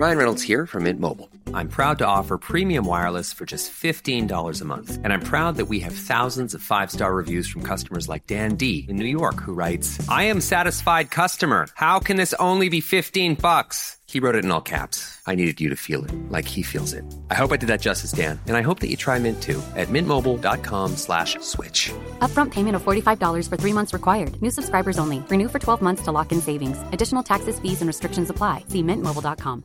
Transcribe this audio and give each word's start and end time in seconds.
Ryan 0.00 0.16
Reynolds 0.16 0.40
here 0.40 0.64
from 0.64 0.84
Mint 0.84 0.98
Mobile. 0.98 1.28
I'm 1.52 1.68
proud 1.68 1.98
to 1.98 2.06
offer 2.06 2.38
premium 2.38 2.86
wireless 2.86 3.34
for 3.34 3.44
just 3.44 3.70
$15 3.70 4.62
a 4.62 4.64
month. 4.64 4.98
And 5.04 5.12
I'm 5.12 5.20
proud 5.20 5.56
that 5.56 5.66
we 5.66 5.80
have 5.80 5.92
thousands 5.92 6.54
of 6.54 6.62
five 6.62 6.90
star 6.90 7.12
reviews 7.12 7.46
from 7.46 7.60
customers 7.60 8.08
like 8.08 8.26
Dan 8.26 8.54
D 8.54 8.86
in 8.88 8.96
New 8.96 9.04
York, 9.04 9.42
who 9.42 9.52
writes, 9.52 10.00
I 10.08 10.22
am 10.22 10.40
satisfied 10.40 11.10
customer. 11.10 11.66
How 11.74 12.00
can 12.00 12.16
this 12.16 12.32
only 12.38 12.70
be 12.70 12.80
15 12.80 13.34
bucks? 13.34 13.98
He 14.06 14.20
wrote 14.20 14.36
it 14.36 14.44
in 14.46 14.50
all 14.50 14.62
caps. 14.62 15.20
I 15.26 15.34
needed 15.34 15.60
you 15.60 15.68
to 15.68 15.76
feel 15.76 16.02
it 16.02 16.12
like 16.30 16.46
he 16.46 16.62
feels 16.62 16.94
it. 16.94 17.04
I 17.30 17.34
hope 17.34 17.52
I 17.52 17.58
did 17.58 17.68
that 17.68 17.82
justice, 17.82 18.12
Dan. 18.12 18.40
And 18.46 18.56
I 18.56 18.62
hope 18.62 18.80
that 18.80 18.88
you 18.88 18.96
try 18.96 19.18
Mint 19.18 19.42
too 19.42 19.62
at 19.76 19.88
mintmobile.com 19.88 20.96
slash 20.96 21.36
switch. 21.40 21.90
Upfront 22.20 22.52
payment 22.52 22.74
of 22.74 22.82
$45 22.82 23.50
for 23.50 23.58
three 23.58 23.74
months 23.74 23.92
required. 23.92 24.40
New 24.40 24.50
subscribers 24.50 24.98
only. 24.98 25.18
Renew 25.28 25.48
for 25.48 25.58
12 25.58 25.82
months 25.82 26.04
to 26.04 26.10
lock 26.10 26.32
in 26.32 26.40
savings. 26.40 26.82
Additional 26.90 27.22
taxes, 27.22 27.60
fees, 27.60 27.82
and 27.82 27.86
restrictions 27.86 28.30
apply. 28.30 28.64
See 28.68 28.82
mintmobile.com. 28.82 29.64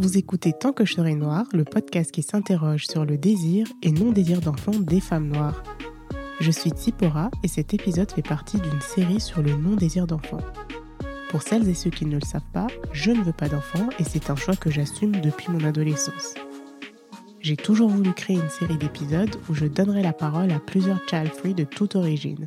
Vous 0.00 0.16
écoutez 0.16 0.52
Tant 0.52 0.72
que 0.72 0.84
je 0.84 0.94
serai 0.94 1.16
noire, 1.16 1.44
le 1.52 1.64
podcast 1.64 2.12
qui 2.12 2.22
s'interroge 2.22 2.86
sur 2.86 3.04
le 3.04 3.18
désir 3.18 3.66
et 3.82 3.90
non-désir 3.90 4.40
d'enfant 4.40 4.70
des 4.70 5.00
femmes 5.00 5.26
noires. 5.26 5.60
Je 6.38 6.52
suis 6.52 6.70
Tsipora 6.70 7.32
et 7.42 7.48
cet 7.48 7.74
épisode 7.74 8.12
fait 8.12 8.22
partie 8.22 8.60
d'une 8.60 8.80
série 8.80 9.18
sur 9.18 9.42
le 9.42 9.56
non-désir 9.56 10.06
d'enfant. 10.06 10.38
Pour 11.30 11.42
celles 11.42 11.68
et 11.68 11.74
ceux 11.74 11.90
qui 11.90 12.06
ne 12.06 12.14
le 12.14 12.24
savent 12.24 12.48
pas, 12.52 12.68
je 12.92 13.10
ne 13.10 13.24
veux 13.24 13.32
pas 13.32 13.48
d'enfant 13.48 13.88
et 13.98 14.04
c'est 14.04 14.30
un 14.30 14.36
choix 14.36 14.54
que 14.54 14.70
j'assume 14.70 15.20
depuis 15.20 15.50
mon 15.50 15.64
adolescence. 15.64 16.34
J'ai 17.40 17.56
toujours 17.56 17.88
voulu 17.88 18.12
créer 18.12 18.36
une 18.36 18.50
série 18.50 18.78
d'épisodes 18.78 19.34
où 19.50 19.54
je 19.54 19.66
donnerai 19.66 20.04
la 20.04 20.12
parole 20.12 20.52
à 20.52 20.60
plusieurs 20.60 21.02
child 21.08 21.32
free 21.32 21.54
de 21.54 21.64
toute 21.64 21.96
origine. 21.96 22.46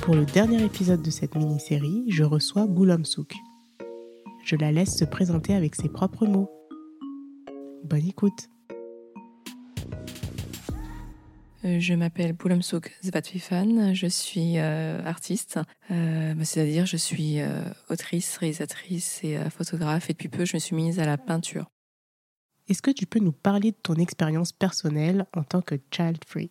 Pour 0.00 0.14
le 0.14 0.24
dernier 0.24 0.64
épisode 0.64 1.02
de 1.02 1.10
cette 1.10 1.34
mini-série, 1.34 2.04
je 2.08 2.24
reçois 2.24 2.66
Boulam 2.66 3.04
Souk. 3.04 3.34
Je 4.50 4.56
la 4.56 4.72
laisse 4.72 4.98
se 4.98 5.04
présenter 5.04 5.54
avec 5.54 5.76
ses 5.76 5.88
propres 5.88 6.26
mots. 6.26 6.50
Bonne 7.84 8.04
écoute. 8.04 8.48
Euh, 11.64 11.78
Je 11.78 11.94
m'appelle 11.94 12.32
Boulamsouk 12.32 12.98
Zvatvifan, 13.04 13.94
je 13.94 14.08
suis 14.08 14.58
euh, 14.58 15.04
artiste, 15.04 15.60
euh, 15.92 16.34
bah, 16.34 16.44
c'est-à-dire 16.44 16.84
je 16.84 16.96
suis 16.96 17.40
euh, 17.40 17.62
autrice, 17.90 18.38
réalisatrice 18.38 19.22
et 19.22 19.38
photographe 19.50 20.10
et 20.10 20.14
depuis 20.14 20.28
peu 20.28 20.44
je 20.44 20.56
me 20.56 20.58
suis 20.58 20.74
mise 20.74 20.98
à 20.98 21.06
la 21.06 21.16
peinture. 21.16 21.70
Est-ce 22.66 22.82
que 22.82 22.90
tu 22.90 23.06
peux 23.06 23.20
nous 23.20 23.30
parler 23.30 23.70
de 23.70 23.78
ton 23.80 23.94
expérience 23.94 24.52
personnelle 24.52 25.26
en 25.32 25.44
tant 25.44 25.62
que 25.62 25.76
child 25.92 26.24
free 26.26 26.50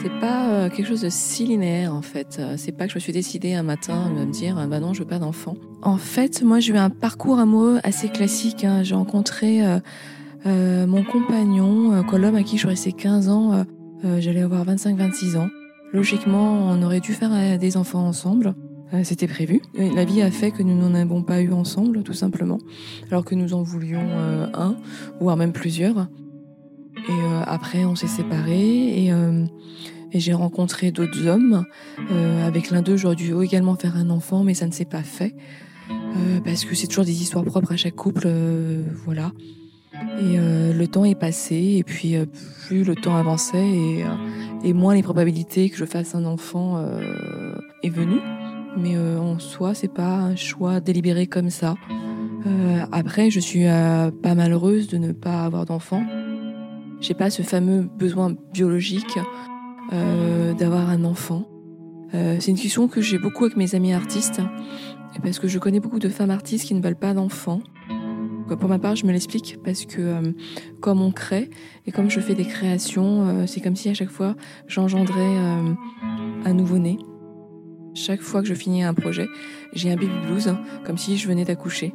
C'est 0.00 0.20
pas 0.20 0.48
euh, 0.48 0.68
quelque 0.70 0.86
chose 0.86 1.00
de 1.02 1.08
si 1.08 1.44
linéaire 1.46 1.92
en 1.94 2.02
fait. 2.02 2.36
Euh, 2.38 2.54
C'est 2.56 2.72
pas 2.72 2.84
que 2.86 2.90
je 2.92 2.96
me 2.96 3.00
suis 3.00 3.12
décidée 3.12 3.54
un 3.54 3.62
matin 3.64 4.10
de 4.10 4.24
me 4.24 4.30
dire 4.30 4.56
ah 4.58 4.66
bah 4.66 4.78
non 4.80 4.92
je 4.94 5.00
veux 5.00 5.08
pas 5.08 5.18
d'enfant. 5.18 5.56
En 5.82 5.96
fait 5.96 6.42
moi 6.42 6.60
j'ai 6.60 6.72
eu 6.72 6.76
un 6.76 6.90
parcours 6.90 7.38
amoureux 7.38 7.78
assez 7.82 8.08
classique. 8.08 8.64
hein. 8.64 8.82
J'ai 8.84 8.94
rencontré 8.94 9.66
euh, 9.66 9.80
euh, 10.46 10.86
mon 10.86 11.02
compagnon, 11.02 11.92
euh, 11.94 12.16
l'homme 12.18 12.36
à 12.36 12.42
qui 12.44 12.56
je 12.56 12.60
suis 12.60 12.68
restée 12.68 12.92
15 12.92 13.28
ans. 13.28 13.52
euh, 13.52 13.64
euh, 14.04 14.20
J'allais 14.20 14.42
avoir 14.42 14.64
25-26 14.66 15.36
ans. 15.36 15.48
Logiquement 15.92 16.68
on 16.70 16.80
aurait 16.82 17.00
dû 17.00 17.12
faire 17.12 17.30
euh, 17.32 17.56
des 17.58 17.76
enfants 17.76 18.06
ensemble. 18.06 18.54
Euh, 18.94 19.00
C'était 19.02 19.26
prévu. 19.26 19.60
La 19.76 20.04
vie 20.04 20.22
a 20.22 20.30
fait 20.30 20.50
que 20.52 20.62
nous 20.62 20.74
n'en 20.76 20.94
avons 20.94 21.22
pas 21.22 21.40
eu 21.42 21.52
ensemble 21.52 22.02
tout 22.04 22.14
simplement. 22.14 22.58
Alors 23.10 23.24
que 23.24 23.34
nous 23.34 23.52
en 23.52 23.62
voulions 23.62 24.00
euh, 24.10 24.46
un, 24.54 24.76
voire 25.20 25.36
même 25.36 25.52
plusieurs. 25.52 26.06
Et 27.08 27.12
euh, 27.12 27.42
après, 27.46 27.84
on 27.84 27.94
s'est 27.94 28.08
séparés 28.08 29.04
et, 29.04 29.12
euh, 29.12 29.44
et 30.12 30.20
j'ai 30.20 30.32
rencontré 30.34 30.90
d'autres 30.90 31.26
hommes. 31.26 31.64
Euh, 32.10 32.46
avec 32.46 32.70
l'un 32.70 32.82
d'eux, 32.82 32.96
j'aurais 32.96 33.16
dû 33.16 33.34
également 33.42 33.76
faire 33.76 33.96
un 33.96 34.10
enfant, 34.10 34.44
mais 34.44 34.54
ça 34.54 34.66
ne 34.66 34.72
s'est 34.72 34.84
pas 34.84 35.02
fait. 35.02 35.34
Parce 36.44 36.64
que 36.64 36.74
c'est 36.74 36.86
toujours 36.86 37.04
des 37.04 37.22
histoires 37.22 37.44
propres 37.44 37.72
à 37.72 37.76
chaque 37.76 37.94
couple. 37.94 38.28
voilà. 39.04 39.32
Et 40.20 40.38
euh, 40.38 40.72
le 40.72 40.86
temps 40.86 41.04
est 41.04 41.14
passé, 41.14 41.76
et 41.78 41.84
puis 41.84 42.16
euh, 42.16 42.26
plus 42.66 42.84
le 42.84 42.94
temps 42.94 43.16
avançait, 43.16 43.68
et, 43.68 44.04
euh, 44.04 44.08
et 44.64 44.72
moins 44.72 44.94
les 44.94 45.02
probabilités 45.02 45.70
que 45.70 45.76
je 45.76 45.84
fasse 45.84 46.14
un 46.14 46.24
enfant 46.24 46.84
est 47.82 47.88
venue. 47.88 48.20
Mais 48.76 48.96
en 48.98 49.38
soi, 49.38 49.74
c'est 49.74 49.92
pas 49.92 50.16
un 50.16 50.36
choix 50.36 50.80
délibéré 50.80 51.26
comme 51.26 51.50
ça. 51.50 51.74
Après, 52.92 53.30
je 53.30 53.40
suis 53.40 53.64
pas 53.64 54.34
malheureuse 54.34 54.88
de 54.88 54.98
ne 54.98 55.12
pas 55.12 55.44
avoir 55.44 55.64
d'enfant. 55.64 56.02
J'ai 57.00 57.14
pas 57.14 57.30
ce 57.30 57.42
fameux 57.42 57.82
besoin 57.82 58.34
biologique 58.52 59.18
euh, 59.92 60.52
d'avoir 60.54 60.90
un 60.90 61.04
enfant. 61.04 61.48
Euh, 62.14 62.36
c'est 62.40 62.50
une 62.50 62.58
question 62.58 62.88
que 62.88 63.00
j'ai 63.00 63.18
beaucoup 63.18 63.44
avec 63.44 63.56
mes 63.56 63.74
amis 63.74 63.92
artistes, 63.92 64.40
parce 65.22 65.38
que 65.38 65.46
je 65.46 65.58
connais 65.58 65.80
beaucoup 65.80 66.00
de 66.00 66.08
femmes 66.08 66.30
artistes 66.30 66.66
qui 66.66 66.74
ne 66.74 66.82
veulent 66.82 66.96
pas 66.96 67.14
d'enfants. 67.14 67.60
Pour 68.48 68.68
ma 68.68 68.78
part, 68.78 68.96
je 68.96 69.04
me 69.04 69.12
l'explique 69.12 69.58
parce 69.62 69.84
que 69.84 70.00
euh, 70.00 70.32
comme 70.80 71.02
on 71.02 71.12
crée 71.12 71.50
et 71.86 71.92
comme 71.92 72.10
je 72.10 72.18
fais 72.18 72.34
des 72.34 72.46
créations, 72.46 73.46
c'est 73.46 73.60
comme 73.60 73.76
si 73.76 73.90
à 73.90 73.94
chaque 73.94 74.08
fois 74.08 74.36
j'engendrais 74.66 75.36
un 76.44 76.54
nouveau-né. 76.54 76.98
Chaque 77.94 78.22
fois 78.22 78.40
que 78.40 78.48
je 78.48 78.54
finis 78.54 78.82
un 78.84 78.94
projet, 78.94 79.26
j'ai 79.74 79.92
un 79.92 79.96
baby 79.96 80.12
blues, 80.26 80.54
comme 80.84 80.96
si 80.96 81.18
je 81.18 81.28
venais 81.28 81.44
d'accoucher. 81.44 81.94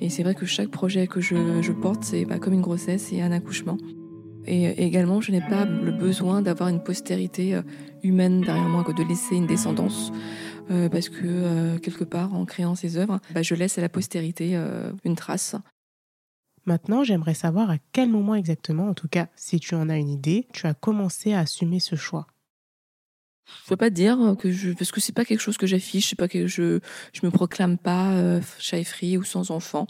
Et 0.00 0.10
c'est 0.10 0.24
vrai 0.24 0.34
que 0.34 0.46
chaque 0.46 0.68
projet 0.68 1.06
que 1.06 1.20
je, 1.20 1.62
je 1.62 1.72
porte, 1.72 2.02
c'est 2.02 2.24
bah, 2.24 2.38
comme 2.38 2.54
une 2.54 2.60
grossesse 2.60 3.12
et 3.12 3.22
un 3.22 3.30
accouchement. 3.30 3.76
Et, 4.46 4.64
et 4.64 4.84
également, 4.84 5.20
je 5.20 5.32
n'ai 5.32 5.40
pas 5.40 5.64
le 5.64 5.92
besoin 5.92 6.42
d'avoir 6.42 6.68
une 6.68 6.82
postérité 6.82 7.54
euh, 7.54 7.62
humaine 8.02 8.42
derrière 8.42 8.68
moi, 8.68 8.84
de 8.84 9.02
laisser 9.02 9.36
une 9.36 9.46
descendance, 9.46 10.12
euh, 10.70 10.88
parce 10.88 11.08
que 11.08 11.22
euh, 11.24 11.78
quelque 11.78 12.04
part, 12.04 12.34
en 12.34 12.44
créant 12.44 12.74
ces 12.74 12.96
œuvres, 12.96 13.20
bah, 13.32 13.42
je 13.42 13.54
laisse 13.54 13.78
à 13.78 13.80
la 13.80 13.88
postérité 13.88 14.56
euh, 14.56 14.92
une 15.04 15.16
trace. 15.16 15.56
Maintenant, 16.66 17.04
j'aimerais 17.04 17.34
savoir 17.34 17.70
à 17.70 17.76
quel 17.92 18.08
moment 18.08 18.34
exactement, 18.34 18.88
en 18.88 18.94
tout 18.94 19.08
cas 19.08 19.28
si 19.36 19.60
tu 19.60 19.74
en 19.74 19.88
as 19.88 19.96
une 19.96 20.08
idée, 20.08 20.46
tu 20.52 20.66
as 20.66 20.74
commencé 20.74 21.34
à 21.34 21.40
assumer 21.40 21.80
ce 21.80 21.96
choix. 21.96 22.26
Je 23.46 23.68
peux 23.68 23.76
pas 23.76 23.90
dire 23.90 24.36
que 24.38 24.50
je, 24.50 24.72
parce 24.72 24.90
que 24.90 25.02
c'est 25.02 25.12
pas 25.12 25.26
quelque 25.26 25.40
chose 25.40 25.58
que 25.58 25.66
j'affiche, 25.66 26.08
c'est 26.08 26.16
pas 26.16 26.28
que 26.28 26.46
je, 26.46 26.80
je 27.12 27.20
me 27.26 27.30
proclame 27.30 27.76
pas 27.76 28.12
euh, 28.12 28.40
free 28.40 29.18
ou 29.18 29.22
sans 29.22 29.50
enfant, 29.50 29.86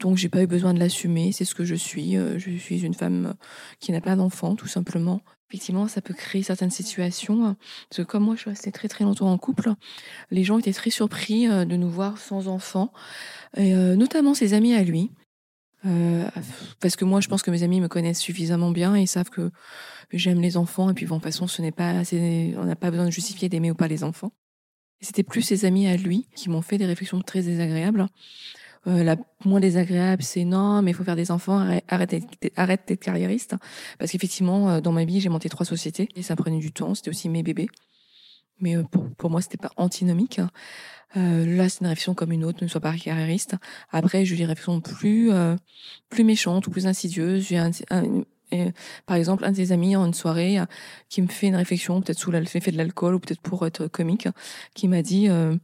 donc 0.00 0.16
j'ai 0.16 0.28
pas 0.28 0.42
eu 0.42 0.46
besoin 0.46 0.74
de 0.74 0.78
l'assumer. 0.78 1.32
C'est 1.32 1.44
ce 1.44 1.54
que 1.54 1.64
je 1.64 1.74
suis. 1.74 2.16
euh, 2.16 2.38
Je 2.38 2.50
suis 2.56 2.84
une 2.84 2.94
femme 2.94 3.26
euh, 3.26 3.32
qui 3.78 3.92
n'a 3.92 4.00
pas 4.00 4.16
d'enfant, 4.16 4.56
tout 4.56 4.66
simplement. 4.66 5.20
Effectivement, 5.48 5.88
ça 5.88 6.00
peut 6.00 6.14
créer 6.14 6.42
certaines 6.42 6.70
situations. 6.70 7.44
hein, 7.46 7.56
Parce 7.88 7.98
que 7.98 8.10
comme 8.10 8.24
moi, 8.24 8.34
je 8.36 8.40
suis 8.42 8.50
restée 8.50 8.72
très 8.72 8.88
très 8.88 9.04
longtemps 9.04 9.30
en 9.30 9.38
couple, 9.38 9.74
les 10.30 10.44
gens 10.44 10.58
étaient 10.58 10.72
très 10.72 10.90
surpris 10.90 11.48
euh, 11.48 11.64
de 11.64 11.76
nous 11.76 11.90
voir 11.90 12.18
sans 12.18 12.48
enfant, 12.48 12.92
et 13.56 13.72
notamment 13.74 14.34
ses 14.34 14.54
amis 14.54 14.74
à 14.74 14.82
lui. 14.84 15.10
Parce 16.80 16.94
que 16.94 17.04
moi, 17.04 17.20
je 17.20 17.28
pense 17.28 17.42
que 17.42 17.50
mes 17.50 17.62
amis 17.62 17.80
me 17.80 17.88
connaissent 17.88 18.20
suffisamment 18.20 18.70
bien 18.70 18.94
et 18.94 19.06
savent 19.06 19.30
que 19.30 19.50
j'aime 20.12 20.40
les 20.40 20.56
enfants. 20.56 20.90
Et 20.90 20.94
puis, 20.94 21.06
bon, 21.06 21.16
de 21.16 21.20
toute 21.20 21.32
façon, 21.32 21.46
ce 21.46 21.62
n'est 21.62 21.72
pas 21.72 22.02
on 22.12 22.64
n'a 22.64 22.76
pas 22.76 22.90
besoin 22.90 23.06
de 23.06 23.10
justifier 23.10 23.48
d'aimer 23.48 23.70
ou 23.70 23.74
pas 23.74 23.88
les 23.88 24.04
enfants. 24.04 24.32
C'était 25.00 25.22
plus 25.22 25.42
ses 25.42 25.64
amis 25.64 25.86
à 25.88 25.96
lui 25.96 26.28
qui 26.36 26.50
m'ont 26.50 26.62
fait 26.62 26.76
des 26.78 26.86
réflexions 26.86 27.20
très 27.22 27.42
désagréables. 27.42 28.06
Euh, 28.86 29.04
la 29.04 29.16
moins 29.44 29.60
désagréable, 29.60 30.22
c'est 30.22 30.44
non, 30.44 30.80
mais 30.80 30.92
il 30.92 30.94
faut 30.94 31.04
faire 31.04 31.16
des 31.16 31.30
enfants, 31.30 31.58
arrête, 31.58 31.84
arrête 32.56 32.88
d'être- 32.88 33.00
carriériste. 33.00 33.54
Parce 33.98 34.10
qu'effectivement, 34.10 34.70
euh, 34.70 34.80
dans 34.80 34.92
ma 34.92 35.04
vie, 35.04 35.20
j'ai 35.20 35.28
monté 35.28 35.48
trois 35.50 35.66
sociétés 35.66 36.08
et 36.16 36.22
ça 36.22 36.34
prenait 36.34 36.58
du 36.60 36.72
temps. 36.72 36.94
C'était 36.94 37.10
aussi 37.10 37.28
mes 37.28 37.42
bébés. 37.42 37.68
Mais 38.58 38.76
euh, 38.76 38.82
pour, 38.84 39.10
pour 39.16 39.30
moi, 39.30 39.42
c'était 39.42 39.58
pas 39.58 39.70
antinomique. 39.76 40.40
Euh, 41.16 41.44
là, 41.56 41.68
c'est 41.68 41.80
une 41.80 41.88
réflexion 41.88 42.14
comme 42.14 42.32
une 42.32 42.44
autre, 42.44 42.62
ne 42.62 42.68
sois 42.68 42.80
pas 42.80 42.94
carriériste. 42.94 43.56
Après, 43.90 44.24
j'ai 44.24 44.34
eu 44.34 44.38
des 44.38 44.46
réflexions 44.46 44.80
plus, 44.80 45.30
euh, 45.32 45.56
plus 46.08 46.24
méchantes 46.24 46.66
ou 46.66 46.70
plus 46.70 46.86
insidieuses. 46.86 47.46
J'ai 47.48 47.58
un, 47.58 47.70
un- 47.90 48.22
euh, 48.52 48.70
par 49.06 49.16
exemple, 49.16 49.44
un 49.44 49.50
de 49.52 49.56
ses 49.56 49.72
amis 49.72 49.94
en 49.94 50.06
une 50.06 50.14
soirée 50.14 50.58
qui 51.08 51.22
me 51.22 51.28
fait 51.28 51.48
une 51.48 51.56
réflexion, 51.56 52.00
peut-être 52.00 52.18
sous 52.18 52.30
l'effet 52.30 52.70
de 52.70 52.76
l'alcool 52.76 53.14
ou 53.14 53.20
peut-être 53.20 53.40
pour 53.40 53.64
être 53.66 53.86
comique, 53.88 54.28
qui 54.74 54.88
m'a 54.88 55.02
dit 55.02 55.28
euh, 55.28 55.56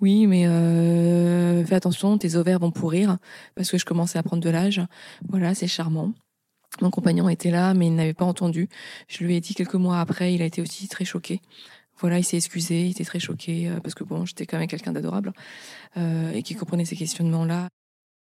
oui, 0.00 0.26
mais 0.26 0.46
euh, 0.46 1.64
fais 1.64 1.74
attention, 1.74 2.18
tes 2.18 2.36
ovaires 2.36 2.58
vont 2.58 2.70
pourrir 2.70 3.16
parce 3.54 3.70
que 3.70 3.78
je 3.78 3.84
commençais 3.84 4.18
à 4.18 4.22
prendre 4.22 4.42
de 4.42 4.50
l'âge. 4.50 4.82
Voilà, 5.28 5.54
c'est 5.54 5.66
charmant. 5.66 6.12
Mon 6.82 6.90
compagnon 6.90 7.28
était 7.28 7.50
là, 7.50 7.72
mais 7.72 7.86
il 7.86 7.94
n'avait 7.94 8.14
pas 8.14 8.26
entendu. 8.26 8.68
Je 9.08 9.24
lui 9.24 9.34
ai 9.34 9.40
dit 9.40 9.54
quelques 9.54 9.74
mois 9.74 10.00
après, 10.00 10.34
il 10.34 10.42
a 10.42 10.44
été 10.44 10.60
aussi 10.60 10.88
très 10.88 11.06
choqué. 11.06 11.40
Voilà, 11.98 12.18
il 12.18 12.24
s'est 12.24 12.36
excusé, 12.36 12.82
il 12.82 12.90
était 12.90 13.04
très 13.04 13.20
choqué 13.20 13.72
parce 13.82 13.94
que 13.94 14.04
bon, 14.04 14.26
j'étais 14.26 14.44
quand 14.44 14.58
même 14.58 14.68
quelqu'un 14.68 14.92
d'adorable 14.92 15.32
et 15.96 16.42
qui 16.42 16.54
comprenait 16.54 16.84
ces 16.84 16.96
questionnements-là. 16.96 17.70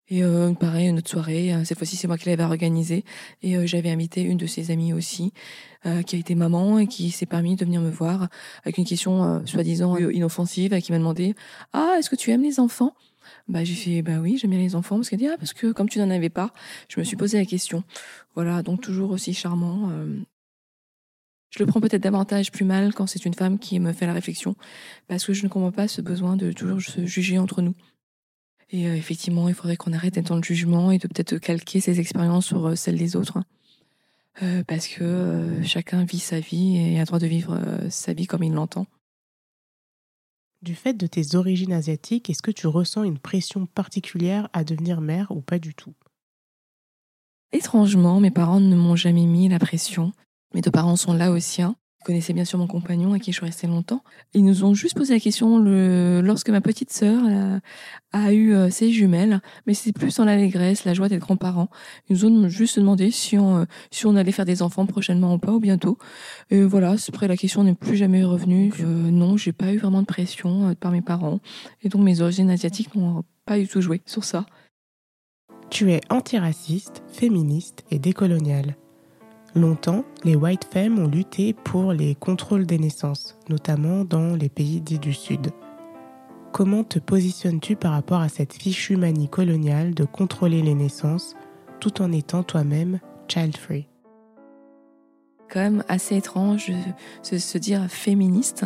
Et 0.08 0.24
euh, 0.24 0.54
pareil, 0.54 0.88
une 0.88 0.98
autre 0.98 1.10
soirée, 1.10 1.54
cette 1.64 1.78
fois-ci 1.78 1.96
c'est 1.96 2.08
moi 2.08 2.18
qui 2.18 2.28
l'avais 2.28 2.44
organisée 2.44 3.06
et 3.42 3.66
j'avais 3.66 3.90
invité 3.90 4.22
une 4.22 4.38
de 4.38 4.46
ses 4.46 4.70
amies 4.72 4.92
aussi, 4.92 5.32
qui 5.84 6.16
a 6.16 6.20
été 6.20 6.36
maman 6.36 6.80
et 6.80 6.88
qui 6.88 7.12
s'est 7.12 7.26
permis 7.26 7.56
de 7.56 7.64
venir 7.64 7.80
me 7.80 7.90
voir 7.90 8.28
avec 8.64 8.78
une 8.78 8.84
question 8.86 9.46
soi-disant 9.46 9.98
inoffensive, 9.98 10.74
et 10.74 10.82
qui 10.82 10.92
m'a 10.92 10.98
demandé 10.98 11.34
ah 11.72 11.96
est-ce 11.98 12.10
que 12.10 12.18
tu 12.18 12.32
aimes 12.32 12.44
les 12.44 12.60
enfants? 12.60 12.94
Bah, 13.48 13.64
j'ai 13.64 13.76
fait, 13.76 14.02
bah 14.02 14.20
oui, 14.20 14.38
j'aime 14.38 14.52
bien 14.52 14.60
les 14.60 14.76
enfants, 14.76 14.98
parce 14.98 15.10
qu'elle 15.10 15.20
dit, 15.20 15.28
ah, 15.28 15.38
parce 15.38 15.54
que 15.54 15.72
comme 15.72 15.90
tu 15.90 16.00
n'en 16.00 16.10
avais 16.10 16.30
pas, 16.30 16.54
je 16.88 17.00
me 17.00 17.04
suis 17.04 17.16
posé 17.16 17.38
la 17.38 17.46
question. 17.46 17.84
Voilà, 18.36 18.64
donc 18.64 18.82
toujours 18.82 19.12
aussi 19.12 19.34
charmant. 19.34 19.90
Euh. 19.92 20.20
Je 21.50 21.60
le 21.60 21.66
prends 21.66 21.82
peut-être 21.82 22.02
davantage 22.02 22.52
plus 22.52 22.66
mal 22.66 22.94
quand 22.94 23.08
c'est 23.08 23.26
une 23.26 23.34
femme 23.34 23.60
qui 23.60 23.80
me 23.80 23.92
fait 23.94 24.08
la 24.08 24.14
réflexion, 24.14 24.56
parce 25.08 25.26
que 25.26 25.34
je 25.34 25.44
ne 25.44 25.50
comprends 25.50 25.72
pas 25.72 25.88
ce 25.88 26.02
besoin 26.02 26.36
de 26.38 26.52
toujours 26.52 26.82
se 26.82 27.06
juger 27.06 27.40
entre 27.40 27.62
nous. 27.62 27.76
Et 28.72 28.88
euh, 28.88 28.96
effectivement, 28.96 29.48
il 29.48 29.54
faudrait 29.54 29.78
qu'on 29.78 29.94
arrête 29.94 30.16
d'être 30.16 30.28
dans 30.28 30.38
le 30.38 30.44
jugement 30.44 30.92
et 30.92 30.98
de 30.98 31.08
peut-être 31.08 31.38
calquer 31.38 31.80
ses 31.80 32.00
expériences 32.00 32.48
sur 32.48 32.68
euh, 32.68 32.76
celles 32.76 32.98
des 32.98 33.16
autres. 33.16 33.38
Hein. 33.38 34.64
parce 34.66 34.88
que 34.88 35.62
chacun 35.64 36.06
vit 36.06 36.20
sa 36.20 36.40
vie 36.40 36.78
et 36.78 36.98
a 36.98 37.02
le 37.02 37.06
droit 37.06 37.20
de 37.20 37.28
vivre 37.28 37.60
sa 37.90 38.14
vie 38.14 38.28
comme 38.28 38.44
il 38.44 38.54
l'entend. 38.54 38.88
Du 40.62 40.74
fait 40.74 40.94
de 40.94 41.08
tes 41.08 41.36
origines 41.36 41.74
asiatiques, 41.74 42.30
est-ce 42.30 42.42
que 42.42 42.52
tu 42.52 42.68
ressens 42.68 43.04
une 43.04 43.20
pression 43.20 43.66
particulière 43.66 44.48
à 44.54 44.64
devenir 44.64 45.02
mère 45.02 45.32
ou 45.32 45.42
pas 45.42 45.60
du 45.60 45.76
tout? 45.76 45.94
Étrangement, 47.52 48.20
mes 48.20 48.32
parents 48.32 48.62
ne 48.62 48.76
m'ont 48.76 48.96
jamais 48.96 49.26
mis 49.26 49.50
la 49.50 49.60
pression. 49.60 50.14
Mes 50.54 50.62
deux 50.62 50.72
parents 50.72 50.96
sont 50.96 51.14
là 51.14 51.32
connaissaient 52.04 52.34
bien 52.34 52.46
sûr 52.46 52.60
mon 52.60 52.68
compagnon 52.68 53.14
à 53.14 53.20
qui 53.20 53.32
je 53.32 53.38
suis 53.38 53.46
restée 53.46 53.68
longtemps. 53.68 54.04
Ils 54.34 54.44
nous 54.44 54.64
ont 54.64 54.74
juste 54.74 54.96
posé 54.96 55.14
la 55.14 55.20
question 55.20 55.58
le... 55.58 56.22
lorsque 56.22 56.50
ma 56.50 56.62
petite 56.62 56.92
sœur 56.92 57.24
a, 58.12 58.34
eu 58.34 58.54
euh, 58.54 58.70
ses 58.70 58.92
jumelles, 58.92 59.42
mais 59.66 59.74
c'est 59.74 59.92
plus 59.92 60.16
dans 60.16 60.26
l'allégresse, 60.26 60.86
la 60.86 60.94
joie 60.94 61.10
d'être 61.10 61.22
grands-parents. 61.22 61.70
Ils 62.10 62.16
nous 62.16 62.26
ont 62.26 62.50
juste 62.50 62.80
demandé 62.80 63.12
si 63.12 63.38
on, 63.38 63.60
euh, 63.60 63.66
si 63.92 64.06
on 64.06 64.16
allait 64.16 64.32
faire 64.32 64.46
des 64.46 64.62
enfants 64.62 64.86
prochainement 64.86 65.34
ou 65.34 65.38
pas, 65.38 65.52
ou 65.52 65.60
bientôt. 65.60 65.98
Et 66.50 66.62
voilà, 66.64 66.96
après 67.08 67.28
la 67.28 67.38
question 67.38 67.64
n'est 67.64 67.76
plus 67.76 67.98
jamais 67.98 68.24
revenue. 68.24 68.72
Euh, 68.80 69.12
non, 69.12 69.38
j'ai 69.38 69.54
pas 69.54 69.74
eu 69.74 69.78
vraiment 69.78 70.02
de 70.02 70.08
pression 70.08 70.76
par 70.76 70.92
mes 70.92 71.02
parents. 71.02 71.40
Et 71.82 71.90
donc 71.90 72.02
mes 72.04 72.22
origines 72.22 72.50
asiatiques 72.50 72.96
n'ont 72.96 73.24
pas 73.46 73.58
du 73.58 73.68
tout 73.68 73.82
joué 73.82 74.02
sur 74.06 74.24
ça. 74.24 74.46
Tu 75.70 75.92
es 75.92 76.02
antiraciste, 76.10 77.02
féministe 77.08 77.86
et 77.92 78.00
décoloniale. 78.00 78.76
Longtemps, 79.54 80.06
les 80.24 80.36
white 80.36 80.66
femmes 80.72 80.98
ont 80.98 81.08
lutté 81.08 81.54
pour 81.54 81.92
les 81.92 82.16
contrôles 82.16 82.66
des 82.66 82.80
naissances, 82.80 83.38
notamment 83.50 84.06
dans 84.06 84.36
les 84.36 84.48
pays 84.48 84.80
dits 84.80 85.00
du 85.00 85.14
Sud. 85.14 85.52
Comment 86.54 86.84
te 86.84 87.00
positionnes-tu 87.00 87.76
par 87.76 87.92
rapport 87.92 88.22
à 88.22 88.30
cette 88.30 88.54
fichue 88.54 88.96
manie 88.96 89.28
coloniale 89.28 89.94
de 89.94 90.06
contrôler 90.06 90.62
les 90.62 90.74
naissances 90.74 91.36
tout 91.82 92.02
en 92.02 92.12
étant 92.12 92.44
toi-même 92.44 93.00
child-free 93.28 93.88
quand 95.52 95.60
même 95.60 95.84
assez 95.90 96.16
étrange 96.16 96.72
de 97.30 97.38
se 97.38 97.58
dire 97.58 97.88
féministe 97.90 98.66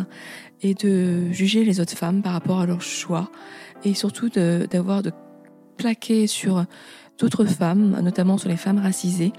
et 0.62 0.72
de 0.74 1.32
juger 1.32 1.64
les 1.64 1.80
autres 1.80 1.96
femmes 1.96 2.22
par 2.22 2.32
rapport 2.32 2.60
à 2.60 2.66
leur 2.66 2.80
choix 2.80 3.28
et 3.82 3.92
surtout 3.92 4.28
d'avoir 4.28 5.02
de, 5.02 5.10
plaquer 5.76 6.26
sur 6.26 6.64
d'autres 7.18 7.44
femmes, 7.44 8.00
notamment 8.00 8.38
sur 8.38 8.48
les 8.48 8.56
femmes 8.56 8.78
racisées, 8.78 9.32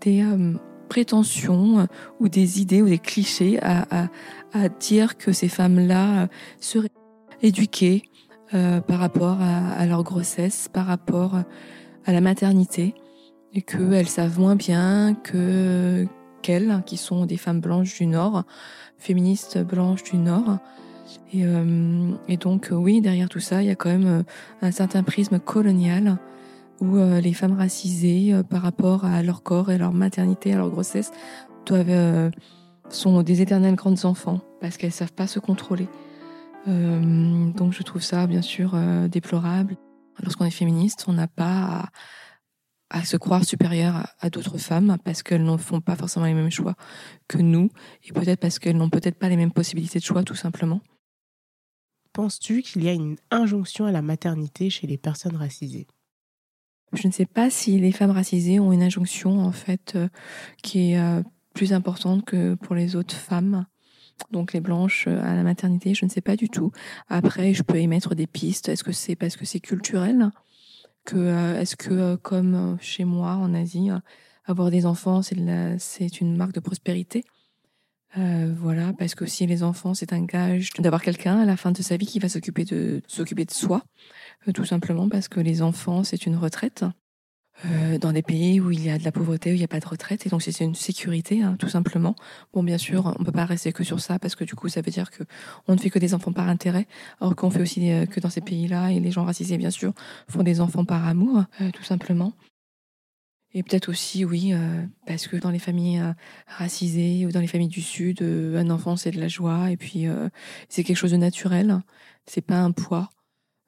des, 0.00 0.22
euh, 0.22 0.54
prétentions 0.92 1.78
euh, 1.78 1.84
ou 2.20 2.28
des 2.28 2.60
idées 2.60 2.82
ou 2.82 2.88
des 2.88 2.98
clichés 2.98 3.58
à, 3.62 4.08
dire 4.78 5.16
que 5.16 5.32
ces 5.32 5.48
femmes-là 5.48 6.24
euh, 6.24 6.26
seraient 6.60 6.90
éduquées 7.40 8.02
euh, 8.52 8.82
par 8.82 8.98
rapport 8.98 9.38
à, 9.40 9.86
leur 9.86 10.02
grossesse, 10.02 10.68
par 10.70 10.84
rapport 10.84 11.36
à 12.04 12.12
la 12.12 12.20
maternité, 12.20 12.94
et 13.54 13.62
qu'elles 13.62 14.08
savent 14.08 14.38
moins 14.38 14.54
bien 14.54 15.14
que 15.14 16.06
qu'elles, 16.42 16.82
qui 16.84 16.98
sont 16.98 17.24
des 17.24 17.38
femmes 17.38 17.60
blanches 17.60 17.96
du 17.96 18.06
Nord, 18.06 18.42
féministes 18.98 19.58
blanches 19.58 20.02
du 20.02 20.18
Nord. 20.18 20.58
Et, 21.32 21.44
et 22.28 22.36
donc 22.36 22.68
oui, 22.72 23.00
derrière 23.00 23.28
tout 23.28 23.40
ça, 23.40 23.62
il 23.62 23.68
y 23.68 23.70
a 23.70 23.76
quand 23.76 23.90
même 23.90 24.24
un 24.60 24.70
certain 24.72 25.02
prisme 25.04 25.38
colonial 25.38 26.18
où 26.82 26.96
euh, 26.96 27.20
les 27.20 27.32
femmes 27.32 27.56
racisées, 27.56 28.34
euh, 28.34 28.42
par 28.42 28.60
rapport 28.60 29.04
à 29.04 29.22
leur 29.22 29.44
corps 29.44 29.70
et 29.70 29.78
leur 29.78 29.92
maternité, 29.92 30.52
à 30.52 30.56
leur 30.56 30.68
grossesse, 30.68 31.12
doivent, 31.64 31.86
euh, 31.88 32.30
sont 32.88 33.22
des 33.22 33.40
éternels 33.40 33.76
grandes 33.76 34.04
enfants 34.04 34.40
parce 34.60 34.76
qu'elles 34.76 34.92
savent 34.92 35.12
pas 35.12 35.28
se 35.28 35.38
contrôler. 35.38 35.88
donc 36.66 37.72
je 37.72 37.82
trouve 37.82 38.02
ça 38.02 38.26
bien 38.26 38.42
sûr 38.42 38.76
déplorable. 39.08 39.76
Lorsqu'on 40.22 40.44
est 40.44 40.50
féministe, 40.50 41.06
on 41.08 41.12
n'a 41.12 41.26
pas 41.26 41.86
à, 42.90 43.04
se 43.04 43.16
croire 43.16 43.44
supérieure 43.44 44.06
à, 44.20 44.30
d'autres 44.30 44.58
femmes 44.58 44.98
parce 45.04 45.22
qu'elles 45.22 45.42
ne 45.42 45.56
font 45.56 45.80
pas 45.80 45.96
forcément 45.96 46.26
les 46.26 46.34
mêmes 46.34 46.50
choix 46.50 46.74
que 47.28 47.38
nous 47.38 47.70
et 48.04 48.12
peut-être 48.12 48.40
parce 48.40 48.58
qu'elles 48.58 48.76
n'ont 48.76 48.90
peut-être 48.90 49.18
pas 49.18 49.28
les 49.28 49.36
mêmes 49.36 49.52
possibilités 49.52 49.98
de 49.98 50.04
choix 50.04 50.22
tout 50.22 50.36
simplement. 50.36 50.80
Penses-tu 52.12 52.62
qu'il 52.62 52.84
y 52.84 52.88
a 52.88 52.92
une 52.92 53.16
injonction 53.30 53.86
à 53.86 53.92
la 53.92 54.02
maternité 54.02 54.68
chez 54.68 54.86
les 54.86 54.98
personnes 54.98 55.36
racisées? 55.36 55.88
Je 56.92 57.06
ne 57.06 57.12
sais 57.12 57.26
pas 57.26 57.50
si 57.50 57.78
les 57.78 57.92
femmes 57.92 58.10
racisées 58.10 58.60
ont 58.60 58.72
une 58.72 58.82
injonction 58.82 59.40
en 59.40 59.52
fait 59.52 59.94
euh, 59.96 60.08
qui 60.62 60.92
est 60.92 60.98
euh, 60.98 61.22
plus 61.54 61.72
importante 61.72 62.24
que 62.24 62.54
pour 62.54 62.74
les 62.74 62.96
autres 62.96 63.14
femmes. 63.14 63.66
Donc 64.30 64.52
les 64.52 64.60
blanches 64.60 65.06
euh, 65.08 65.22
à 65.22 65.34
la 65.34 65.42
maternité, 65.42 65.94
je 65.94 66.04
ne 66.04 66.10
sais 66.10 66.20
pas 66.20 66.36
du 66.36 66.48
tout. 66.48 66.70
Après, 67.08 67.54
je 67.54 67.62
peux 67.62 67.76
émettre 67.76 68.14
des 68.14 68.26
pistes. 68.26 68.68
Est-ce 68.68 68.84
que 68.84 68.92
c'est 68.92 69.16
parce 69.16 69.36
que 69.36 69.44
c'est 69.44 69.60
culturel 69.60 70.30
que 71.04 71.56
est-ce 71.56 71.74
que 71.74 72.14
comme 72.14 72.78
chez 72.80 73.04
moi 73.04 73.34
en 73.34 73.54
Asie, 73.54 73.90
avoir 74.44 74.70
des 74.70 74.86
enfants 74.86 75.20
c'est 75.20 75.36
c'est 75.80 76.20
une 76.20 76.36
marque 76.36 76.52
de 76.52 76.60
prospérité? 76.60 77.24
Voilà, 78.16 78.92
parce 78.98 79.14
que 79.14 79.26
si 79.26 79.46
les 79.46 79.62
enfants, 79.62 79.94
c'est 79.94 80.12
un 80.12 80.24
gage 80.24 80.70
d'avoir 80.78 81.02
quelqu'un 81.02 81.38
à 81.38 81.44
la 81.44 81.56
fin 81.56 81.72
de 81.72 81.82
sa 81.82 81.96
vie 81.96 82.06
qui 82.06 82.18
va 82.18 82.28
s'occuper 82.28 82.64
de 82.64 83.00
s'occuper 83.06 83.44
de 83.44 83.50
soi. 83.50 83.82
Euh, 84.48 84.52
tout 84.52 84.64
simplement 84.64 85.08
parce 85.08 85.28
que 85.28 85.40
les 85.40 85.62
enfants, 85.62 86.04
c'est 86.04 86.26
une 86.26 86.36
retraite. 86.36 86.84
Euh, 87.66 87.98
dans 87.98 88.12
des 88.12 88.22
pays 88.22 88.60
où 88.60 88.70
il 88.70 88.82
y 88.82 88.88
a 88.88 88.98
de 88.98 89.04
la 89.04 89.12
pauvreté, 89.12 89.50
où 89.50 89.54
il 89.54 89.58
n'y 89.58 89.64
a 89.64 89.68
pas 89.68 89.78
de 89.78 89.86
retraite, 89.86 90.26
et 90.26 90.30
donc 90.30 90.42
c'est 90.42 90.64
une 90.64 90.74
sécurité, 90.74 91.42
hein, 91.42 91.54
tout 91.58 91.68
simplement. 91.68 92.16
Bon, 92.54 92.62
bien 92.62 92.78
sûr, 92.78 93.14
on 93.20 93.24
peut 93.24 93.30
pas 93.30 93.44
rester 93.44 93.72
que 93.72 93.84
sur 93.84 94.00
ça, 94.00 94.18
parce 94.18 94.34
que 94.34 94.42
du 94.42 94.54
coup, 94.54 94.68
ça 94.68 94.80
veut 94.80 94.90
dire 94.90 95.10
que 95.10 95.22
on 95.68 95.74
ne 95.74 95.78
fait 95.78 95.90
que 95.90 95.98
des 95.98 96.14
enfants 96.14 96.32
par 96.32 96.48
intérêt, 96.48 96.86
alors 97.20 97.36
qu'on 97.36 97.50
fait 97.50 97.60
aussi 97.60 97.92
euh, 97.92 98.06
que 98.06 98.20
dans 98.20 98.30
ces 98.30 98.40
pays-là, 98.40 98.90
et 98.90 99.00
les 99.00 99.10
gens 99.10 99.24
racisés, 99.24 99.58
bien 99.58 99.70
sûr, 99.70 99.92
font 100.28 100.42
des 100.42 100.60
enfants 100.60 100.86
par 100.86 101.06
amour, 101.06 101.44
tout 101.74 101.84
simplement. 101.84 102.32
Et 103.54 103.62
peut-être 103.62 103.90
aussi, 103.90 104.24
oui, 104.24 104.54
parce 105.06 105.26
que 105.26 105.36
dans 105.36 105.50
les 105.50 105.58
familles 105.58 106.02
racisées 106.46 107.26
ou 107.26 107.32
dans 107.32 107.40
les 107.40 107.46
familles 107.46 107.68
du 107.68 107.82
Sud, 107.82 108.22
un 108.22 108.70
enfant 108.70 108.96
c'est 108.96 109.10
de 109.10 109.20
la 109.20 109.28
joie, 109.28 109.70
et 109.70 109.76
puis 109.76 110.06
c'est 110.70 110.84
quelque 110.84 110.96
chose 110.96 111.10
de 111.10 111.18
naturel, 111.18 111.82
c'est 112.26 112.40
pas 112.40 112.58
un 112.58 112.72
poids. 112.72 113.10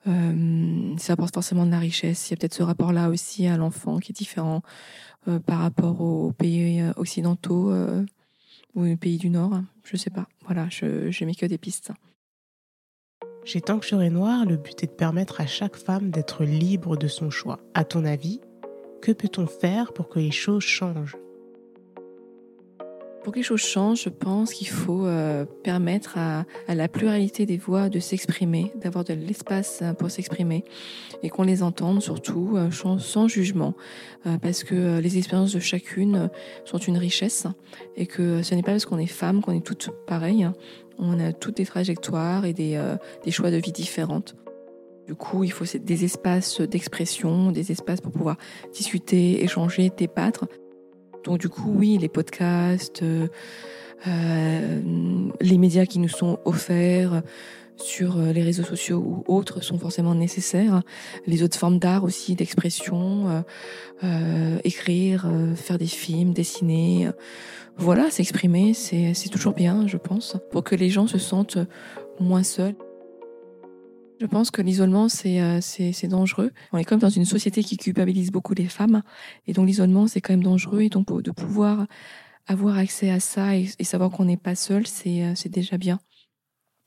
Euh, 0.07 0.95
ça 0.99 1.15
apporte 1.15 1.35
forcément 1.35 1.67
de 1.67 1.71
la 1.71 1.79
richesse. 1.79 2.29
Il 2.29 2.33
y 2.33 2.35
a 2.35 2.37
peut-être 2.37 2.55
ce 2.55 2.63
rapport-là 2.63 3.09
aussi 3.09 3.47
à 3.47 3.57
l'enfant 3.57 3.99
qui 3.99 4.13
est 4.13 4.15
différent 4.15 4.63
euh, 5.29 5.39
par 5.39 5.61
rapport 5.61 6.01
aux 6.01 6.33
pays 6.33 6.81
euh, 6.81 6.93
occidentaux 6.97 7.73
ou 8.75 8.87
aux 8.87 8.97
pays 8.97 9.19
du 9.19 9.31
Nord. 9.31 9.61
Je 9.85 9.97
sais 9.97 10.11
pas. 10.11 10.29
Voilà, 10.45 10.69
je, 10.69 11.25
mets 11.25 11.35
que 11.35 11.47
des 11.47 11.59
pistes. 11.59 11.93
Chez 13.45 13.61
que 13.61 13.87
je 13.87 13.95
noir, 14.09 14.47
le 14.47 14.57
but 14.57 14.83
est 14.83 14.87
de 14.87 14.93
permettre 14.93 15.41
à 15.41 15.47
chaque 15.47 15.77
femme 15.77 16.11
d'être 16.11 16.45
libre 16.45 16.97
de 16.97 17.09
son 17.09 17.29
choix. 17.31 17.61
À 17.75 17.85
ton 17.85 18.05
avis, 18.05 18.41
que 19.05 19.13
peut-on 19.13 19.47
faire 19.47 19.93
pour 19.93 20.09
que 20.09 20.19
les 20.19 20.31
choses 20.31 20.63
changent? 20.63 21.19
Pour 23.23 23.35
que 23.35 23.39
les 23.39 23.43
choses 23.43 23.61
changent, 23.61 24.05
je 24.05 24.09
pense 24.09 24.55
qu'il 24.55 24.69
faut 24.69 25.05
euh, 25.05 25.45
permettre 25.63 26.17
à, 26.17 26.47
la 26.69 26.89
pluralité 26.89 27.45
des 27.45 27.59
voix 27.59 27.91
de 27.91 27.99
s'exprimer, 27.99 28.73
d'avoir 28.77 29.05
de 29.05 29.13
l'espace 29.13 29.81
euh, 29.83 29.93
pour 29.93 30.11
s'exprimer 30.11 30.65
et 31.23 31.29
qu'on 31.29 31.43
les 31.43 31.63
entende 31.63 32.01
surtout 32.01 32.55
euh, 32.57 32.71
sans 32.71 33.29
jugement, 33.29 33.75
parce 34.41 34.65
que 34.65 35.01
les 35.01 35.19
expériences 35.19 35.53
de 35.53 35.61
chacune 35.61 36.31
sont 36.65 36.79
une 36.79 36.97
richesse 36.97 37.47
et 37.97 38.07
que 38.07 38.43
ce 38.43 38.55
n'est 38.55 38.63
pas 38.63 38.73
parce 38.73 38.87
qu'on 38.87 38.99
est 38.99 39.07
femme 39.07 39.43
qu'on 39.43 39.53
est 39.53 39.65
toutes 39.65 39.91
pareilles. 40.07 40.49
On 40.99 41.21
a 41.21 41.35
toutes 41.35 41.59
des 41.59 41.67
trajectoires 41.67 42.47
et 42.47 42.55
des, 42.55 42.83
des 43.23 43.31
choix 43.31 43.51
de 43.51 43.57
vie 43.57 43.73
différentes. 43.73 44.35
Du 45.07 45.15
coup, 45.15 45.45
il 45.45 45.53
faut 45.53 45.65
des 45.79 46.05
espaces 46.05 46.61
d'expression, 46.61 47.53
des 47.53 47.73
espaces 47.73 48.01
pour 48.01 48.13
pouvoir 48.13 48.37
discuter, 48.73 49.45
échanger, 49.45 49.91
débattre. 49.95 50.47
Donc 51.25 51.39
du 51.39 51.49
coup, 51.49 51.73
oui, 51.75 51.99
les 51.99 52.09
podcasts, 52.09 53.03
euh, 53.03 53.29
euh, 54.07 54.81
les 55.41 55.59
médias 55.59 55.87
qui 55.87 55.99
nous 55.99 56.09
sont 56.09 56.39
offerts, 56.45 57.23
sur 57.77 58.19
les 58.19 58.45
réseaux 58.45 58.63
sociaux 58.63 59.03
ou 59.05 59.25
autres 59.27 59.61
sont 59.61 59.81
forcément 59.81 60.15
nécessaires. 60.15 60.85
Les 61.27 61.43
autres 61.43 61.59
formes 61.59 61.81
d'art 61.81 62.05
aussi, 62.05 62.37
d'expression, 62.37 63.45
euh, 64.05 64.59
écrire, 64.63 65.29
faire 65.57 65.77
des 65.77 65.89
films, 65.89 66.33
dessiner. 66.33 67.11
Voilà, 67.77 68.13
s'exprimer, 68.13 68.75
c'est 68.75 69.29
toujours 69.29 69.55
bien, 69.55 69.89
je 69.89 69.97
pense, 69.97 70.37
pour 70.53 70.63
que 70.63 70.77
les 70.77 70.89
gens 70.89 71.09
se 71.09 71.19
sentent 71.19 71.59
moins 72.21 72.45
seuls. 72.45 72.77
Je 74.21 74.27
pense 74.27 74.51
que 74.51 74.63
l'isolement, 74.63 75.09
euh, 75.27 75.59
c'est 75.61 76.09
dangereux. 76.09 76.53
On 76.73 76.79
est 76.79 76.85
quand 76.85 76.95
même 76.95 77.01
dans 77.01 77.09
une 77.09 77.25
société 77.25 77.65
qui 77.65 77.77
culpabilise 77.77 78.31
beaucoup 78.31 78.55
les 78.55 78.69
femmes. 78.69 79.03
Et 79.47 79.53
donc 79.53 79.67
l'isolement, 79.67 80.07
c'est 80.07 80.21
quand 80.21 80.33
même 80.33 80.43
dangereux. 80.43 80.83
Et 80.83 80.89
donc 80.89 81.21
de 81.21 81.31
pouvoir 81.31 81.87
avoir 82.47 82.79
accès 82.79 83.11
à 83.11 83.21
ça 83.21 83.57
et, 83.57 83.67
savoir 83.83 84.11
qu'on 84.11 84.27
n'est 84.27 84.37
pas 84.37 84.55
seul, 84.55 84.85
euh, 85.07 85.33
c'est 85.35 85.49
déjà 85.49 85.79
bien. 85.79 85.99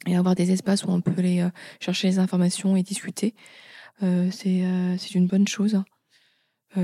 Et 0.05 0.15
avoir 0.15 0.35
des 0.35 0.51
espaces 0.51 0.85
où 0.85 0.89
on 0.89 1.01
peut 1.01 1.13
aller 1.17 1.41
euh, 1.41 1.49
chercher 1.81 2.07
les 2.07 2.19
informations 2.19 2.77
et 2.77 2.83
discuter, 2.83 3.33
c'est 3.99 5.15
une 5.15 5.25
bonne 5.25 5.47
chose 5.47 5.81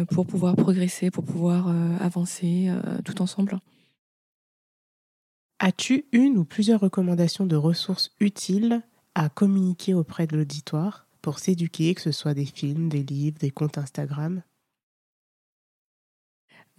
pour 0.09 0.25
pouvoir 0.25 0.55
progresser, 0.55 1.11
pour 1.11 1.23
pouvoir 1.23 1.67
avancer 2.01 2.71
tout 3.05 3.21
ensemble. 3.21 3.59
As-tu 5.59 6.05
une 6.11 6.39
ou 6.39 6.43
plusieurs 6.43 6.79
recommandations 6.79 7.45
de 7.45 7.55
ressources 7.55 8.11
utiles 8.19 8.81
à 9.15 9.29
communiquer 9.29 9.93
auprès 9.93 10.27
de 10.27 10.37
l'auditoire 10.37 11.07
pour 11.21 11.39
s'éduquer, 11.39 11.95
que 11.95 12.01
ce 12.01 12.11
soit 12.11 12.33
des 12.33 12.45
films, 12.45 12.89
des 12.89 13.03
livres, 13.03 13.37
des 13.39 13.51
comptes 13.51 13.77
Instagram? 13.77 14.41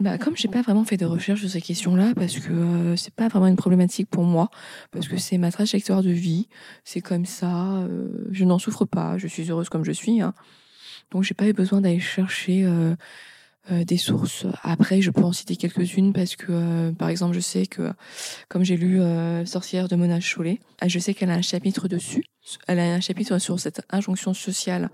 Bah, 0.01 0.19
comme 0.19 0.37
j'ai 0.37 0.49
pas 0.49 0.61
vraiment 0.61 0.85
fait 0.85 0.97
de 0.97 1.07
recherche 1.07 1.41
sur 1.41 1.49
ces 1.49 1.61
questions-là, 1.61 2.15
parce 2.17 2.41
que 2.41 2.53
euh, 2.53 2.97
c'est 2.97 3.15
pas 3.15 3.29
vraiment 3.29 3.47
une 3.47 3.57
problématique 3.57 4.11
pour 4.11 4.25
moi, 4.25 4.51
parce 4.91 5.07
que 5.07 5.17
c'est 5.17 5.39
ma 5.39 5.53
trajectoire 5.53 6.03
de 6.03 6.11
vie, 6.11 6.49
c'est 6.83 7.01
comme 7.01 7.25
ça, 7.25 7.77
euh, 7.77 8.27
je 8.33 8.45
n'en 8.45 8.59
souffre 8.59 8.85
pas, 8.87 9.19
je 9.19 9.29
suis 9.29 9.49
heureuse 9.49 9.69
comme 9.69 9.85
je 9.85 9.93
suis, 9.93 10.21
hein. 10.21 10.35
donc 11.13 11.23
j'ai 11.23 11.35
pas 11.35 11.47
eu 11.47 11.53
besoin 11.53 11.81
d'aller 11.81 12.01
chercher 12.01 12.65
euh, 12.65 12.97
euh, 13.71 13.83
des 13.83 13.97
sources. 13.97 14.45
Après, 14.63 15.01
je 15.01 15.11
peux 15.11 15.23
en 15.23 15.33
citer 15.33 15.57
quelques-unes 15.57 16.13
parce 16.13 16.37
que, 16.37 16.47
euh, 16.51 16.93
par 16.93 17.09
exemple, 17.09 17.35
je 17.35 17.41
sais 17.41 17.65
que, 17.65 17.93
comme 18.49 18.63
j'ai 18.63 18.77
lu 18.77 19.01
euh, 19.01 19.47
Sorcière 19.47 19.89
de 19.89 19.97
Mona 19.97 20.21
Chollet, 20.21 20.61
je 20.87 20.99
sais 20.99 21.15
qu'elle 21.15 21.31
a 21.31 21.35
un 21.35 21.43
chapitre 21.43 21.89
dessus. 21.89 22.25
Elle 22.67 22.79
a 22.79 22.93
un 22.93 23.01
chapitre 23.01 23.39
sur 23.39 23.59
cette 23.59 23.81
injonction 23.89 24.35
sociale 24.35 24.91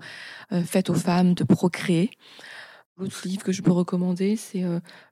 faite 0.63 0.89
aux 0.89 0.93
femmes 0.93 1.33
de 1.33 1.43
procréer. 1.43 2.11
L'autre 2.97 3.21
livre 3.25 3.43
que 3.43 3.51
je 3.51 3.61
peux 3.61 3.71
recommander, 3.71 4.37
c'est 4.37 4.63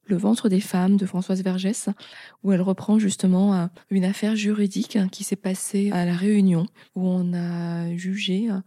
Le 0.06 0.16
ventre 0.16 0.48
des 0.48 0.62
femmes 0.62 0.96
de 0.96 1.06
Françoise 1.06 1.44
Vergès, 1.44 1.90
où 2.44 2.54
elle 2.54 2.62
reprend 2.62 2.98
justement 2.98 3.70
une 3.90 4.06
affaire 4.06 4.38
juridique 4.38 4.98
qui 5.12 5.26
s'est 5.26 5.36
passée 5.36 5.92
à 5.92 6.06
La 6.06 6.16
Réunion, 6.16 6.66
où 6.96 7.06
on 7.06 7.34
a 7.34 7.94
jugé 7.98 8.50
euh, 8.50 8.62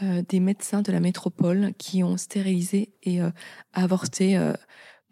des 0.00 0.40
médecins 0.40 0.82
de 0.82 0.92
la 0.92 1.00
métropole 1.00 1.72
qui 1.78 2.02
ont 2.02 2.16
stérilisé 2.16 2.92
et 3.02 3.20
euh, 3.20 3.30
avorté 3.72 4.36
euh, 4.36 4.52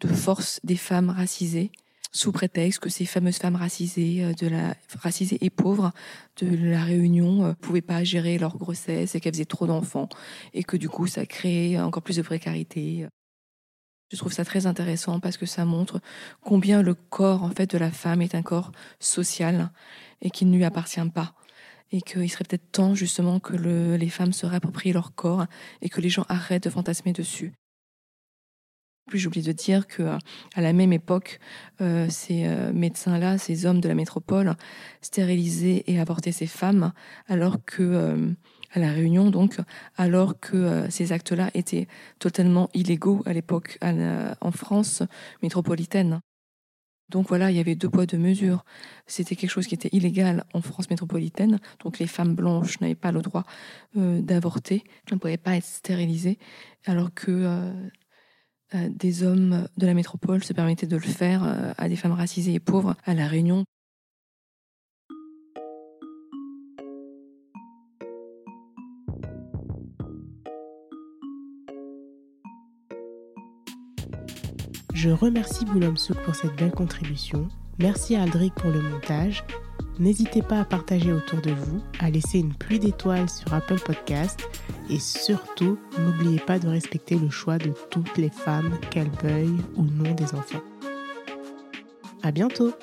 de 0.01 0.07
force 0.07 0.59
des 0.63 0.75
femmes 0.75 1.09
racisées 1.09 1.71
sous 2.11 2.31
prétexte 2.31 2.79
que 2.79 2.89
ces 2.89 3.05
fameuses 3.05 3.37
femmes 3.37 3.55
racisées, 3.55 4.33
de 4.39 4.47
la, 4.47 4.75
racisées 4.99 5.39
et 5.41 5.49
pauvres 5.49 5.93
de 6.39 6.55
la 6.69 6.83
Réunion 6.83 7.47
ne 7.47 7.53
pouvaient 7.53 7.81
pas 7.81 8.03
gérer 8.03 8.37
leur 8.37 8.57
grossesse 8.57 9.15
et 9.15 9.19
qu'elles 9.19 9.33
faisaient 9.33 9.45
trop 9.45 9.65
d'enfants 9.65 10.09
et 10.53 10.63
que 10.63 10.77
du 10.77 10.89
coup 10.89 11.07
ça 11.07 11.25
créait 11.25 11.79
encore 11.79 12.03
plus 12.03 12.17
de 12.17 12.21
précarité. 12.21 13.07
Je 14.11 14.17
trouve 14.17 14.31
ça 14.31 14.45
très 14.45 14.67
intéressant 14.67 15.19
parce 15.19 15.37
que 15.37 15.47
ça 15.47 15.65
montre 15.65 16.01
combien 16.41 16.83
le 16.83 16.93
corps 16.93 17.41
en 17.41 17.49
fait 17.49 17.71
de 17.71 17.79
la 17.79 17.89
femme 17.89 18.21
est 18.21 18.35
un 18.35 18.43
corps 18.43 18.71
social 18.99 19.71
et 20.21 20.29
qu'il 20.29 20.51
ne 20.51 20.55
lui 20.55 20.65
appartient 20.65 21.09
pas 21.09 21.33
et 21.93 22.01
qu'il 22.01 22.29
serait 22.29 22.43
peut-être 22.43 22.71
temps 22.71 22.95
justement 22.95 23.39
que 23.39 23.53
les 23.53 24.09
femmes 24.09 24.33
se 24.33 24.45
réapproprient 24.45 24.91
leur 24.91 25.15
corps 25.15 25.45
et 25.81 25.89
que 25.89 26.01
les 26.01 26.09
gens 26.09 26.25
arrêtent 26.27 26.65
de 26.65 26.69
fantasmer 26.69 27.13
dessus. 27.13 27.53
Puis 29.09 29.19
j'oublie 29.19 29.41
de 29.41 29.51
dire 29.51 29.85
que 29.85 30.03
à 30.55 30.61
la 30.61 30.73
même 30.73 30.93
époque, 30.93 31.39
euh, 31.81 32.07
ces 32.09 32.45
euh, 32.45 32.71
médecins-là, 32.73 33.37
ces 33.37 33.65
hommes 33.65 33.81
de 33.81 33.87
la 33.87 33.95
métropole, 33.95 34.55
stérilisaient 35.01 35.83
et 35.87 35.99
avortaient 35.99 36.31
ces 36.31 36.47
femmes, 36.47 36.93
alors 37.27 37.57
que 37.65 37.83
euh, 37.83 38.31
à 38.71 38.79
la 38.79 38.91
Réunion, 38.91 39.29
donc, 39.29 39.57
alors 39.97 40.39
que 40.39 40.87
ces 40.89 41.11
actes-là 41.11 41.51
étaient 41.53 41.87
totalement 42.17 42.69
illégaux 42.73 43.21
à 43.27 43.33
l'époque 43.33 43.77
en 43.83 44.51
France 44.51 45.03
métropolitaine. 45.43 46.21
Donc 47.09 47.27
voilà, 47.27 47.51
il 47.51 47.57
y 47.57 47.59
avait 47.59 47.75
deux 47.75 47.89
poids, 47.89 48.05
deux 48.05 48.17
mesures. 48.17 48.63
C'était 49.07 49.35
quelque 49.35 49.49
chose 49.49 49.67
qui 49.67 49.75
était 49.75 49.89
illégal 49.91 50.45
en 50.53 50.61
France 50.61 50.89
métropolitaine. 50.89 51.59
Donc 51.83 51.99
les 51.99 52.07
femmes 52.07 52.35
blanches 52.35 52.79
n'avaient 52.79 52.95
pas 52.95 53.11
le 53.11 53.21
droit 53.21 53.43
euh, 53.97 54.21
d'avorter, 54.21 54.83
ne 55.11 55.17
pouvaient 55.17 55.37
pas 55.37 55.55
être 55.57 55.65
stérilisées, 55.65 56.39
alors 56.85 57.13
que 57.13 57.31
euh, 57.31 57.71
euh, 58.75 58.89
des 58.89 59.23
hommes 59.23 59.67
de 59.77 59.85
la 59.85 59.93
métropole 59.93 60.43
se 60.43 60.53
permettaient 60.53 60.87
de 60.87 60.97
le 60.97 61.01
faire 61.01 61.73
à 61.77 61.89
des 61.89 61.95
femmes 61.95 62.13
racisées 62.13 62.53
et 62.53 62.59
pauvres 62.59 62.95
à 63.05 63.13
La 63.13 63.27
Réunion. 63.27 63.65
Je 74.93 75.09
remercie 75.09 75.65
Boulogne 75.65 75.97
Souk 75.97 76.17
pour 76.19 76.35
cette 76.35 76.55
belle 76.55 76.71
contribution. 76.71 77.49
Merci 77.79 78.15
à 78.15 78.23
Aldric 78.23 78.53
pour 78.53 78.69
le 78.69 78.81
montage. 78.81 79.43
N'hésitez 79.99 80.41
pas 80.41 80.59
à 80.59 80.65
partager 80.65 81.11
autour 81.11 81.41
de 81.41 81.51
vous, 81.51 81.81
à 81.99 82.09
laisser 82.09 82.39
une 82.39 82.53
pluie 82.53 82.79
d'étoiles 82.79 83.29
sur 83.29 83.53
Apple 83.53 83.79
Podcast 83.79 84.47
et 84.89 84.99
surtout, 84.99 85.77
n'oubliez 85.99 86.39
pas 86.39 86.59
de 86.59 86.67
respecter 86.67 87.15
le 87.15 87.29
choix 87.29 87.57
de 87.57 87.73
toutes 87.89 88.17
les 88.17 88.29
femmes, 88.29 88.77
qu'elles 88.91 89.11
veuillent 89.21 89.61
ou 89.75 89.83
non 89.83 90.13
des 90.13 90.35
enfants. 90.35 90.63
À 92.21 92.31
bientôt! 92.31 92.73